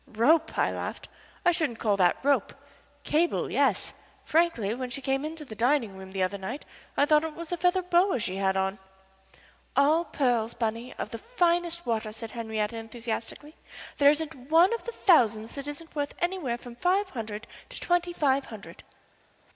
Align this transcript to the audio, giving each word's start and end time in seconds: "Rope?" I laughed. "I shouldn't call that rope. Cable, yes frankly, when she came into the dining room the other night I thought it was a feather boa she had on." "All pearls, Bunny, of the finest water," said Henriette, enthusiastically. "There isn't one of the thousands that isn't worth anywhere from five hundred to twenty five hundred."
"Rope?" 0.07 0.57
I 0.57 0.71
laughed. 0.71 1.09
"I 1.45 1.51
shouldn't 1.51 1.77
call 1.77 1.95
that 1.97 2.17
rope. 2.23 2.55
Cable, 3.03 3.51
yes 3.51 3.93
frankly, 4.25 4.73
when 4.73 4.89
she 4.89 4.99
came 4.99 5.23
into 5.23 5.45
the 5.45 5.53
dining 5.53 5.95
room 5.95 6.11
the 6.11 6.23
other 6.23 6.39
night 6.39 6.65
I 6.97 7.05
thought 7.05 7.23
it 7.23 7.35
was 7.35 7.51
a 7.51 7.55
feather 7.57 7.83
boa 7.83 8.17
she 8.17 8.37
had 8.37 8.57
on." 8.57 8.79
"All 9.75 10.03
pearls, 10.05 10.55
Bunny, 10.55 10.91
of 10.95 11.11
the 11.11 11.19
finest 11.19 11.85
water," 11.85 12.11
said 12.11 12.31
Henriette, 12.31 12.73
enthusiastically. 12.73 13.53
"There 13.99 14.09
isn't 14.09 14.49
one 14.49 14.73
of 14.73 14.85
the 14.85 14.91
thousands 14.91 15.53
that 15.53 15.67
isn't 15.67 15.95
worth 15.95 16.15
anywhere 16.17 16.57
from 16.57 16.75
five 16.75 17.11
hundred 17.11 17.45
to 17.69 17.79
twenty 17.79 18.11
five 18.11 18.45
hundred." 18.45 18.81